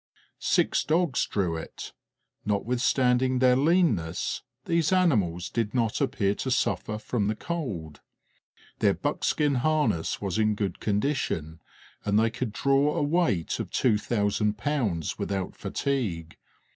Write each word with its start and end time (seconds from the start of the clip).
Six 0.39 0.83
dogs 0.83 1.27
drew 1.27 1.57
it; 1.57 1.93
notwithstanding 2.43 3.37
their 3.37 3.55
leanness 3.55 4.41
these 4.65 4.91
animals 4.91 5.47
did 5.47 5.75
not 5.75 6.01
appear 6.01 6.33
to 6.33 6.49
suffer 6.49 6.97
from 6.97 7.27
the 7.27 7.35
cold; 7.35 8.01
their 8.79 8.95
buckskin 8.95 9.53
harness 9.61 10.19
was 10.19 10.39
in 10.39 10.55
good 10.55 10.79
condition, 10.79 11.61
and 12.03 12.17
they 12.17 12.31
could 12.31 12.51
draw 12.51 12.95
a 12.95 13.03
weight 13.03 13.59
of 13.59 13.69
two 13.69 13.99
thousand 13.99 14.57
pounds 14.57 15.19
without 15.19 15.55
fatigue. 15.55 16.35